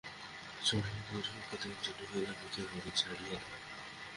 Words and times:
চরণে 0.65 1.01
ধরি 1.07 1.31
ও 1.37 1.41
কৃতাঞ্জলি 1.49 2.05
হইয়া 2.11 2.31
ভিক্ষা 2.39 2.63
করি 2.71 2.91
ছাড়িয়া 2.95 3.37
দাও। 3.41 3.59